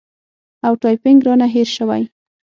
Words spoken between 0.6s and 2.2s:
او ټایپینګ رانه هېر شوی